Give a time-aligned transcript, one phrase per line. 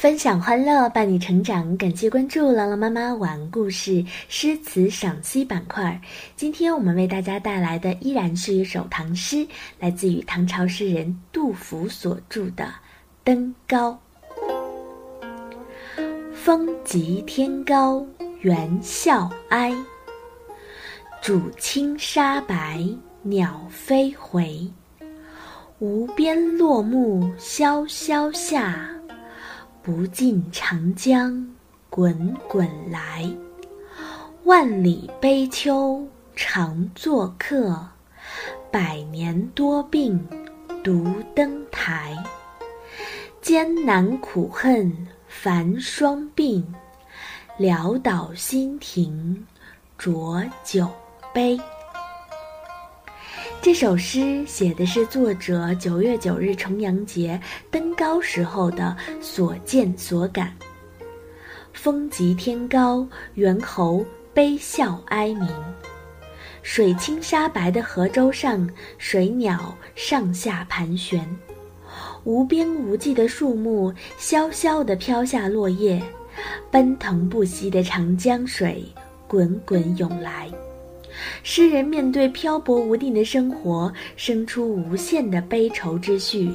[0.00, 1.76] 分享欢乐，伴你成长。
[1.76, 6.00] 感谢关注朗朗妈妈晚故事诗词赏析板块。
[6.34, 9.46] 今天我们为大家带来的依然是一首唐诗，
[9.78, 12.64] 来自于唐朝诗人杜甫所著的
[13.22, 14.00] 《登高》。
[16.32, 18.02] 风急天高
[18.40, 19.70] 猿啸哀，
[21.22, 22.82] 渚清沙白
[23.20, 24.66] 鸟飞回。
[25.78, 28.88] 无边落木萧萧下。
[29.82, 31.54] 不尽长江
[31.88, 33.26] 滚滚来，
[34.44, 37.88] 万里悲秋常作客，
[38.70, 40.22] 百年多病
[40.84, 42.14] 独登台。
[43.40, 46.62] 艰难苦恨繁霜鬓，
[47.58, 49.46] 潦倒新停
[49.96, 50.86] 浊酒
[51.32, 51.58] 杯。
[53.62, 57.38] 这首诗写的是作者九月九日重阳节
[57.70, 60.56] 登高时候的所见所感。
[61.74, 64.02] 风急天高，猿猴
[64.32, 65.46] 悲啸哀鸣；
[66.62, 68.66] 水清沙白的河舟上，
[68.96, 71.20] 水鸟上下盘旋；
[72.24, 76.02] 无边无际的树木萧萧地飘下落叶，
[76.70, 78.82] 奔腾不息的长江水
[79.28, 80.50] 滚滚涌来。
[81.42, 86.50] 诗人面对漂泊无定的生活，生出无限的悲愁之绪。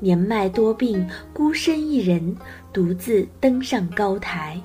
[0.00, 2.36] 年迈多病，孤身一人，
[2.72, 4.60] 独自登上高台，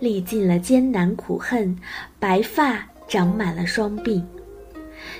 [0.00, 1.76] 历尽了艰难苦恨，
[2.18, 4.22] 白发长满了双鬓。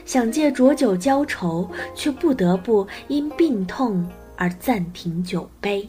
[0.05, 5.87] 想借浊酒浇愁，却不得不因病痛而暂停酒杯。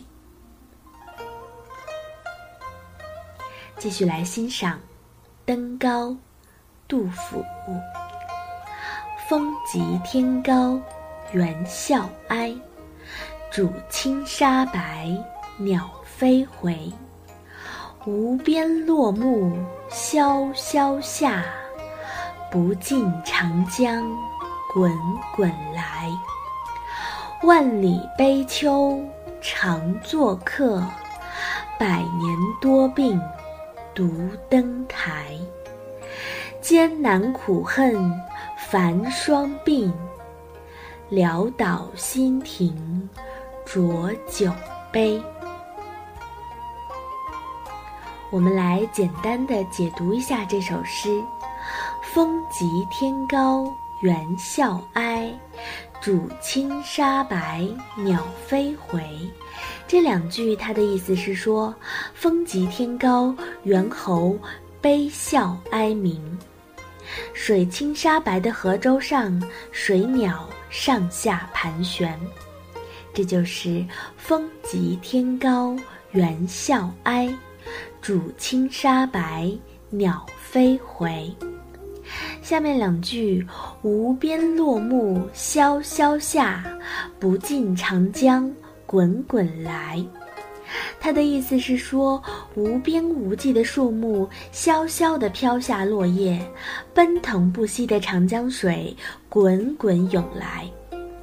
[3.78, 4.74] 继续来欣赏
[5.46, 6.10] 《登高》。
[6.88, 7.44] 杜甫：
[9.28, 10.80] 风急天高
[11.34, 12.56] 猿啸哀，
[13.52, 15.12] 渚清沙白
[15.58, 16.90] 鸟飞回。
[18.06, 19.58] 无边落木
[19.90, 21.44] 萧萧下，
[22.50, 24.10] 不尽长江
[24.74, 24.90] 滚
[25.36, 26.10] 滚来。
[27.44, 28.98] 万里悲秋
[29.42, 30.82] 常作客，
[31.78, 33.22] 百年多病
[33.94, 35.38] 独登台。
[36.68, 37.96] 艰难苦恨
[38.58, 39.90] 繁霜鬓，
[41.10, 43.10] 潦倒新停
[43.66, 44.52] 浊酒
[44.92, 45.24] 杯。
[48.30, 51.24] 我们来简单的解读一下这首诗：
[52.04, 53.66] 风急天高
[54.02, 55.34] 猿啸哀，
[56.04, 59.02] 渚清沙白鸟飞回。
[59.88, 61.74] 这两句它的意思是说，
[62.14, 63.34] 风急天高，
[63.64, 64.38] 猿猴
[64.82, 66.38] 悲啸哀鸣。
[67.34, 69.42] 水清沙白的河舟上，
[69.72, 72.20] 水鸟上下盘旋，
[73.14, 73.86] 这就是
[74.18, 75.76] 风急天高
[76.12, 77.34] 猿啸哀，
[78.02, 79.52] 渚清沙白
[79.90, 81.34] 鸟飞回。
[82.42, 83.46] 下面两句
[83.82, 86.64] 无边落木萧萧下，
[87.20, 88.50] 不尽长江
[88.86, 90.06] 滚滚来。
[91.00, 92.22] 他的意思是说，
[92.56, 96.40] 无边无际的树木萧萧地飘下落叶，
[96.94, 98.96] 奔腾不息的长江水
[99.30, 100.70] 滚滚涌来，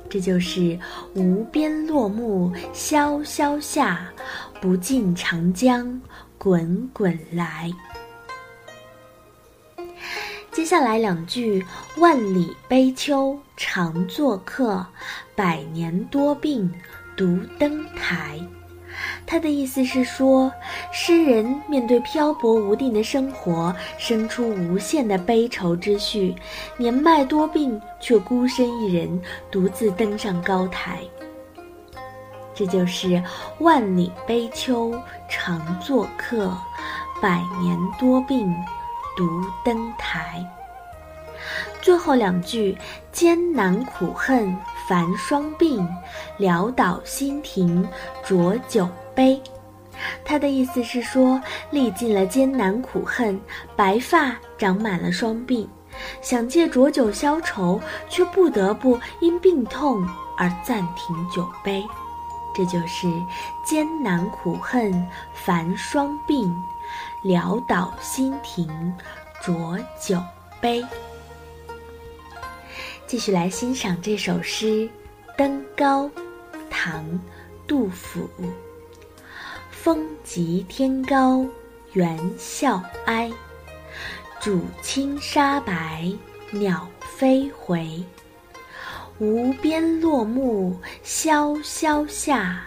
[0.08, 0.78] 这就是
[1.14, 4.10] 无边落木萧萧下，
[4.60, 6.00] 不尽长江
[6.38, 7.70] 滚滚来。
[10.52, 11.62] 接下来两句：
[11.96, 14.86] 万里悲秋常作客，
[15.34, 16.72] 百年多病
[17.16, 18.40] 独登台。
[19.26, 20.52] 他的意思是说，
[20.92, 26.34] 诗人面对漂泊无定的生活，生出无限的悲愁之绪，
[26.76, 31.00] 年迈多病，却孤身一人，独自登上高台。
[32.54, 33.20] 这就是
[33.58, 34.94] 万里悲秋
[35.28, 36.56] 常作客，
[37.20, 38.54] 百年多病
[39.16, 39.24] 独
[39.64, 40.44] 登台。
[41.82, 42.78] 最后两句：
[43.10, 44.56] 艰难苦恨
[44.88, 45.86] 繁霜鬓，
[46.38, 47.86] 潦倒新停
[48.24, 49.40] 浊酒杯。
[50.24, 51.40] 他的意思是说，
[51.70, 53.40] 历尽了艰难苦恨，
[53.76, 55.66] 白发长满了双鬓，
[56.20, 60.04] 想借浊酒消愁，却不得不因病痛
[60.36, 61.84] 而暂停酒杯。
[62.56, 63.08] 这就是
[63.64, 64.92] 艰难苦恨
[65.32, 66.52] 繁霜鬓，
[67.24, 68.94] 潦倒新停
[69.40, 70.20] 浊酒
[70.60, 70.84] 杯。
[73.06, 74.66] 继续来欣赏这首诗
[75.36, 76.04] 《登高》，
[76.70, 77.04] 唐·
[77.66, 78.28] 杜甫。
[79.70, 81.46] 风急天高
[81.92, 83.30] 猿啸哀，
[84.40, 86.10] 渚清沙白
[86.50, 88.02] 鸟飞回。
[89.18, 92.64] 无边落木萧萧下，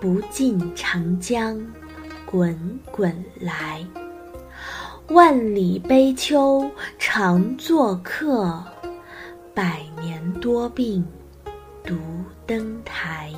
[0.00, 1.64] 不尽长江
[2.26, 3.86] 滚滚来。
[5.10, 8.62] 万里悲秋常作客，
[9.56, 11.02] 百年多病
[11.82, 11.96] 独
[12.46, 13.32] 登台。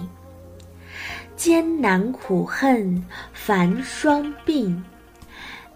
[1.36, 3.00] 艰难苦恨
[3.32, 4.82] 繁霜鬓，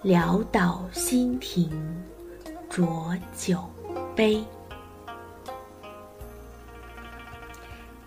[0.03, 1.71] 潦倒新停
[2.69, 3.71] 浊酒
[4.17, 4.45] 杯。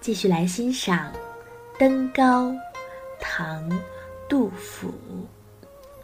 [0.02, 1.14] 继续来欣赏
[1.80, 2.52] 《登高》，
[3.18, 3.70] 唐·
[4.28, 4.94] 杜甫。